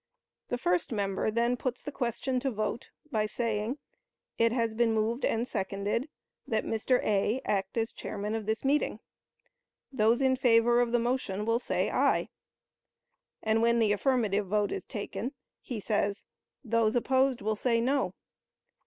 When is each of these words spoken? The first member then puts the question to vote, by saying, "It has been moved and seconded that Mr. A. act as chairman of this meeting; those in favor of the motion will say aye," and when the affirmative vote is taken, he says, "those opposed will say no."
The 0.49 0.57
first 0.57 0.91
member 0.91 1.29
then 1.29 1.55
puts 1.55 1.83
the 1.83 1.91
question 1.91 2.39
to 2.39 2.49
vote, 2.49 2.89
by 3.11 3.27
saying, 3.27 3.77
"It 4.39 4.51
has 4.51 4.73
been 4.73 4.95
moved 4.95 5.23
and 5.23 5.47
seconded 5.47 6.09
that 6.47 6.65
Mr. 6.65 6.99
A. 7.03 7.39
act 7.45 7.77
as 7.77 7.91
chairman 7.91 8.33
of 8.33 8.47
this 8.47 8.65
meeting; 8.65 8.99
those 9.91 10.19
in 10.19 10.35
favor 10.37 10.81
of 10.81 10.91
the 10.91 10.97
motion 10.97 11.45
will 11.45 11.59
say 11.59 11.91
aye," 11.91 12.29
and 13.43 13.61
when 13.61 13.77
the 13.77 13.91
affirmative 13.93 14.47
vote 14.47 14.71
is 14.71 14.87
taken, 14.87 15.33
he 15.61 15.79
says, 15.79 16.25
"those 16.63 16.95
opposed 16.95 17.43
will 17.43 17.55
say 17.55 17.79
no." 17.79 18.15